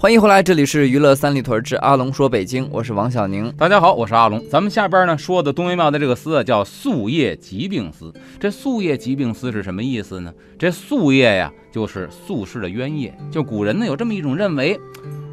[0.00, 3.52] 欢迎回来，这里是娱乐三里屯之阿龙说北京，我是王小宁。
[3.52, 4.42] 大家好，我是阿龙。
[4.48, 8.10] 咱们下边呢说的东岳庙的这个司叫宿业疾病司。
[8.40, 10.32] 这宿业疾病司是什么意思呢？
[10.58, 13.14] 这宿业呀，就是宿世的冤业。
[13.30, 14.80] 就古人呢有这么一种认为，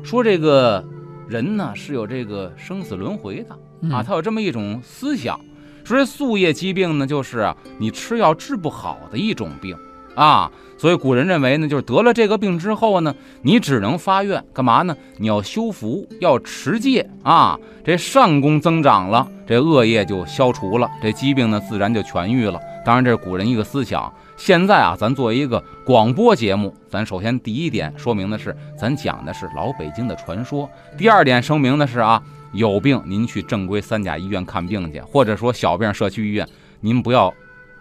[0.03, 0.85] 说这个
[1.29, 5.39] 人呢是有这个生死轮回的啊，他有这么一种思想，
[5.85, 9.77] 说这宿业疾病呢就是啊你吃药治不好的一种病。
[10.17, 14.97] 啊，所以古人认为呢，就是得了这个病之后呢，你只能发愿干嘛呢？
[15.17, 22.59] 你要修福，要持戒啊，这善功增长了，这恶业就消除了，这疾病呢自然就痊愈了。
[22.83, 24.11] 当然，这是古人一个思想。
[24.37, 32.19] 现在啊，咱做一个广播节目，咱首先第一点说明的是，咱讲的是老北京的传说；第二点声明的是啊，
[32.53, 36.47] 有病您去正规三甲医院看病去，或者说小病社区医院，
[36.81, 37.31] 您不要。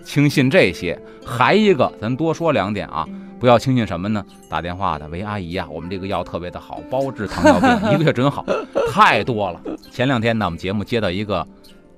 [0.06, 3.04] 轻信这些，还一个，咱多说两点啊，
[3.40, 4.24] 不要轻信什么呢？
[4.48, 8.46] 打电话的，喂，阿姨呀，我们这个药特别的好，包治糖尿病， 一个月准好，
[8.92, 9.60] 太多了。
[9.90, 11.44] 前两天呢，我们节目接到一个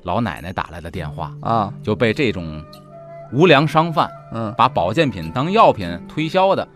[0.04, 2.64] 老奶奶打来的电话啊，就被这种
[3.30, 6.66] 无良商贩，嗯，把保健品当药品推销的，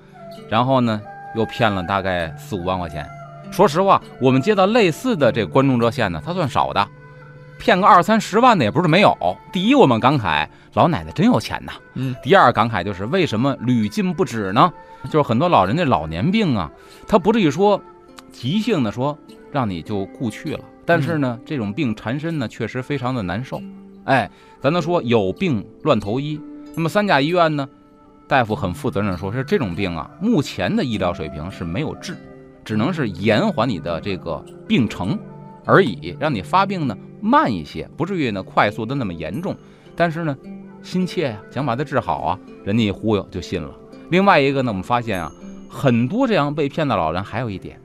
[0.51, 1.01] 然后呢，
[1.35, 3.09] 又骗了大概四五万块钱。
[3.51, 6.87] 说实话，我们接到类似的这个观众热线呢，它算少的。
[7.63, 9.17] 骗个二三十万的也不是没有。
[9.53, 11.73] 第一，我们感慨老奶奶真有钱呐。
[11.95, 12.13] 嗯。
[12.21, 14.73] 第二，感慨就是为什么屡禁不止呢？
[15.05, 16.69] 就是很多老人的老年病啊，
[17.07, 17.81] 他不至于说
[18.33, 19.17] 急性的说
[19.53, 20.61] 让你就故去了。
[20.85, 23.63] 但是呢，这种病缠身呢，确实非常的难受。
[24.07, 24.29] 哎，
[24.61, 26.41] 咱都说有病乱投医。
[26.75, 27.69] 那么三甲医院呢，
[28.27, 32.17] 大夫很负责任说，是这种病啊，目前的医疗水平是没有治，
[32.65, 35.17] 只能是延缓你的这个病程
[35.65, 36.99] 而已，让你发病呢。
[37.23, 39.57] 慢一些，不至于呢快速的那么严重，
[39.95, 40.37] 但是呢，
[40.83, 43.71] 心切呀，想把它治好啊，人家一忽悠就信了。
[44.11, 45.33] 另外一个呢，我们发现啊，
[45.69, 47.81] 很多这样被骗的老人还有一点，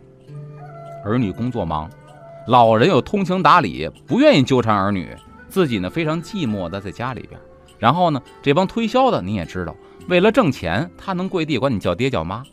[1.06, 1.88] 儿女工作忙，
[2.48, 5.16] 老人有通情达理，不愿意纠缠儿女，
[5.48, 7.40] 自己呢非常寂寞的在家里边。
[7.78, 9.76] 然后呢，这帮推销的你也知道，
[10.10, 12.44] 为了挣钱，他能跪地管你叫爹叫妈，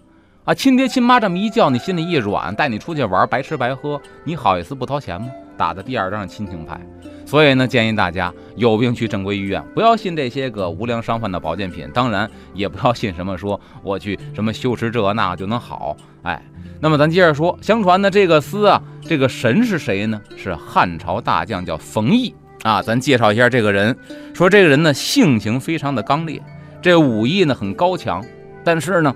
[0.44, 5.28] 啊，亲爹亲妈这么一叫，你心里一软，带你出去玩，白吃白喝，你好意思不掏钱吗？
[5.56, 6.80] 打的第二张亲情牌，
[7.24, 15.96] 所以呢，建议大家有病去正规医院，不要信这些个无良商贩的保健品，当然也不要信什么说我去什么修持这那就能好。
[16.22, 16.42] 哎，
[16.80, 20.20] 那么咱接着说，相传呢，这个司啊，这个神是谁呢？
[20.36, 22.82] 是汉朝大将叫冯异啊。
[22.82, 23.96] 咱介绍一下这个人，
[24.32, 26.42] 说这个人呢，性情非常的刚烈，
[26.80, 28.24] 这武艺呢很高强，
[28.64, 29.14] 但是呢，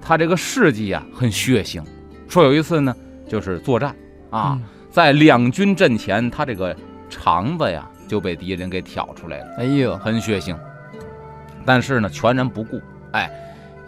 [0.00, 1.82] 他这个事迹啊很血腥。
[2.28, 2.94] 说有一次呢，
[3.28, 3.94] 就是作战
[4.30, 4.58] 啊。
[4.90, 6.74] 在两军阵前，他这个
[7.10, 9.46] 肠子呀就被敌人给挑出来了。
[9.58, 10.56] 哎呦，很血腥。
[11.64, 12.80] 但是呢，全然不顾。
[13.12, 13.30] 哎，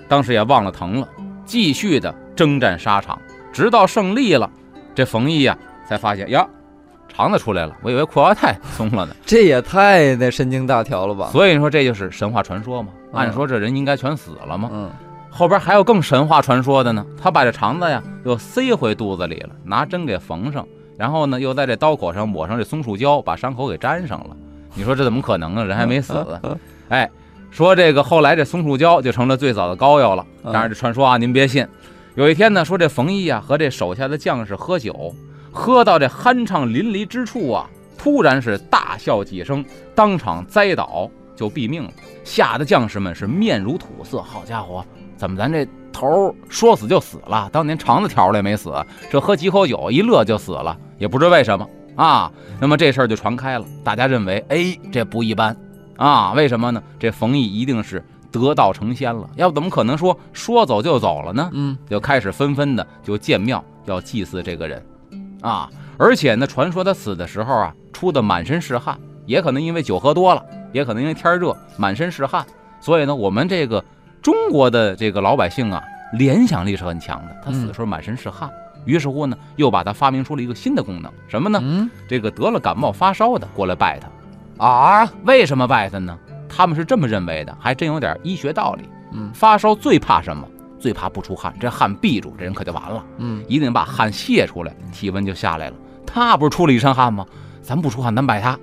[0.08, 1.08] 当时也忘了疼了，
[1.44, 3.18] 继续的征战沙场，
[3.52, 4.50] 直到胜利了。
[4.94, 5.56] 这冯异呀，
[5.88, 6.46] 才发现呀，
[7.08, 7.74] 肠子出来了。
[7.82, 9.14] 我以为裤腰带松了呢。
[9.24, 11.28] 这也太那神经大条了吧？
[11.32, 12.90] 所以说这就是神话传说嘛？
[13.12, 14.68] 按说这人应该全死了嘛？
[14.72, 14.90] 嗯。
[15.30, 17.06] 后边还有更神话传说的呢。
[17.22, 20.66] 他把这肠子呀又塞回肚子里了，拿针给缝上。
[21.00, 24.36] 然后呢，又在这刀口上抹上这松树胶，把伤口给粘上了。
[24.74, 25.64] 你说这怎么可能呢？
[25.64, 26.26] 人还没死。
[26.90, 27.10] 哎，
[27.50, 30.22] 说这个后来这松树胶就成了最早的膏药了。
[30.44, 31.66] 当然这传说啊，您别信。
[32.16, 35.14] 有一天呢，说这冯异啊和这手下的将士喝酒，
[35.50, 37.66] 喝到这酣畅淋漓之处啊，
[37.96, 39.64] 突然是大笑几声，
[39.94, 41.90] 当场栽倒就毙命了。
[42.24, 44.20] 吓得将士们是面如土色。
[44.20, 44.84] 好家伙，
[45.16, 45.66] 怎么咱这？
[45.92, 48.72] 头说死就死了，当年肠子挑了也没死，
[49.10, 52.30] 这喝几口酒一乐就死了，也不知为什么啊。
[52.60, 55.56] 那么这事儿就传开了，大家认为，哎，这不一般
[55.96, 56.32] 啊？
[56.34, 56.80] 为什么呢？
[57.00, 59.28] 这冯异一定是得道成仙了。
[59.34, 61.50] 要不怎么可能说说走就走了呢？
[61.52, 64.80] 嗯，就开始纷纷的就建庙要祭祀这个人，
[65.40, 65.68] 啊，
[65.98, 72.44] 而且呢，传说他死的时候啊，出的满身是汗，也可能因为酒喝多了，也可能因为天热，满身是汗。
[72.80, 73.84] 所以呢，我们这个
[74.22, 75.82] 中国的这个老百姓啊，
[76.12, 77.36] 联想力是很强的。
[77.44, 78.50] 他死的时候满身是汗。
[78.84, 81.58] 于是乎呢，又把他发明出了一个新的功能，什么呢？
[81.62, 86.18] 嗯，这个得了感冒发烧的过来拜他，啊，为什么拜他呢？
[86.48, 88.88] 他们是这么认为的，还真有点医学道理。
[89.12, 90.46] 嗯，发烧最怕什么？
[90.78, 93.04] 最怕不出汗，这汗闭住，这人可就完了。
[93.18, 95.76] 嗯，一定把汗泄出来，体温就下来了。
[96.06, 97.26] 他不是出了一身汗吗？
[97.60, 98.58] 咱不出汗，咱拜他。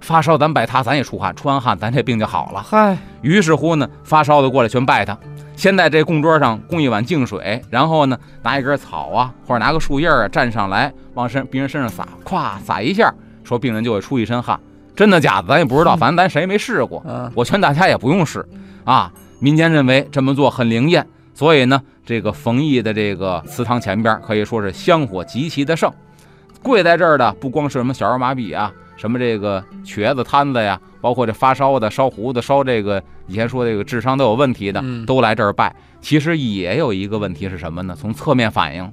[0.00, 2.62] 发烧咱拜他，咱也出汗，出完汗咱这病就好了。
[2.62, 5.16] 嗨，于是乎呢，发烧的过来全拜他。
[5.56, 13.12] 先在这供桌上供一碗净水，然后呢，拿一根草啊，或者拿个树叶啊，站上来往身病人身上撒，咵撒一下，
[13.42, 14.60] 说病人就会出一身汗。
[14.94, 17.02] 真的假的，咱也不知道，反正咱谁也没试过。
[17.34, 18.46] 我劝大家也不用试
[18.84, 19.10] 啊。
[19.38, 25.92] 民间认为这么做很灵验，所以呢，这个冯异的这个祠堂前边可以说是香火极其的盛。
[26.62, 30.80] 跪在这儿的不光是什么小儿麻痹啊，什么这个瘸子瘫子呀。
[31.00, 35.72] 包括这发烧的、烧糊的、烧这个以前说这个智商都有问题的，都来这儿拜。
[36.00, 37.94] 其实也有一个问题是什么呢？
[37.96, 38.92] 从侧面反映，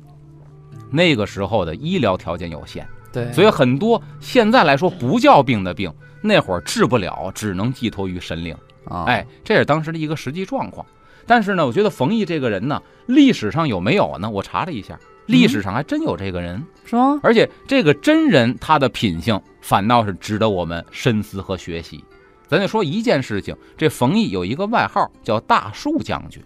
[0.92, 5.92] 那个时候的医疗条件有限，对，所以很多现在来说不叫病的病，
[6.22, 9.06] 那会儿治不了，只能寄托于神灵啊。
[9.06, 10.86] 哎，这是当时的一个实际状况。
[11.26, 14.30] 但是呢，我觉得冯异这个人呢，历史上有没有呢？
[14.30, 17.20] 我查了一下，历史上还真有这个人，是吗？
[17.24, 19.42] 而且这个真人他的品性。
[19.64, 22.04] 反倒是值得我们深思和学习。
[22.50, 26.44] 咱就说一件事情，这冯异有一个外号叫大树将军，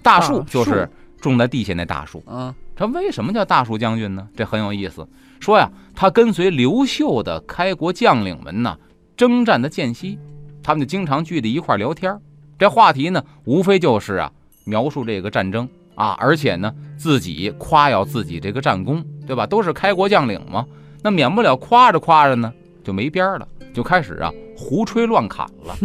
[0.00, 0.88] 大树就是
[1.20, 2.22] 种在地下那大树。
[2.26, 4.26] 嗯，他为什么叫大树将军呢？
[4.36, 5.06] 这很有意思。
[5.40, 8.78] 说呀，他跟随刘秀的开国将领们呢
[9.16, 10.18] 征战的间隙，
[10.62, 12.16] 他们就经常聚在一块聊天。
[12.56, 14.32] 这话题呢，无非就是啊
[14.64, 19.44] 描述这个战争啊，而且呢自己夸耀自己这个战功，对吧？
[19.44, 20.64] 都是开国将领嘛。
[21.02, 22.52] 那免不了夸着夸着呢，
[22.84, 25.76] 就没边儿了，就开始啊胡吹乱侃了。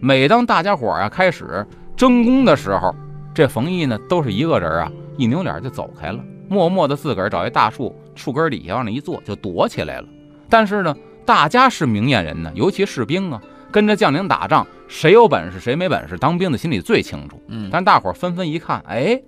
[0.00, 2.94] 每当大家伙啊开始争功的时候，
[3.34, 10.06] 这冯异呢都是一个人啊，一扭脸就走开了，默默的自个儿找一大树树根底下往那一坐，就躲起来了。
[10.48, 10.94] 但是呢，
[11.24, 13.40] 大家是明眼人呢，尤其士兵啊，
[13.72, 17.40] 跟着将领打仗，谁有本事谁没本事，当兵的心里最清楚。
[17.48, 19.20] 嗯，但大伙儿纷纷一看，哎。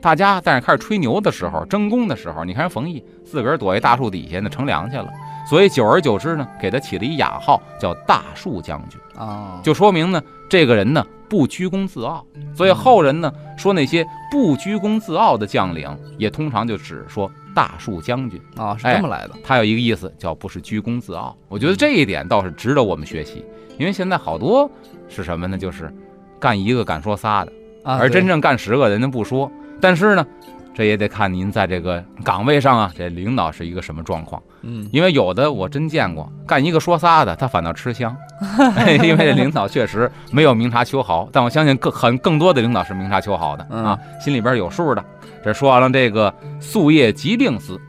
[0.00, 5.08] 大家在那开始吹牛的时候，争功的时候，你看冯异自个儿躲一大树底下呢，乘凉去了。
[5.48, 12.24] 所以久而久之呢，给他起了一雅号，叫大树将军啊，就说明呢，这个人呢不居功自傲。
[12.54, 19.34] 所以后人呢说那些不居功自傲的将领，也通常就只说大树将军啊，是这么来的。
[19.42, 21.36] 他有一个意思叫不是居功自傲。
[21.48, 23.44] 我觉得这一点倒是值得我们学习，
[23.76, 24.70] 因为现在好多
[25.08, 25.58] 是什么呢？
[25.58, 25.92] 就是
[26.38, 29.50] 干一个敢说仨的，而真正干十个人家不说。
[29.80, 30.26] 但是呢，
[30.74, 34.42] 这也得看您在这个岗位上啊，这领导是一个什么状况。
[34.62, 38.14] 嗯，因为有的我真见过，干一个说仨的，他反倒吃香。
[39.02, 45.04] 因为这领导确实没有明察秋毫，但我相信更很更多的领导是明察秋毫的啊，心里边有数的。
[45.42, 47.80] 这说完了这个夙夜疾病司，